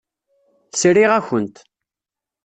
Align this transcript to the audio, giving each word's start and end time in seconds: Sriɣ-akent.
Sriɣ-akent. 0.79 1.55